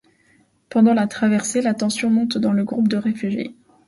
[0.69, 3.55] Pendant la traversée, la tension monte dans le groupe de réfugiés.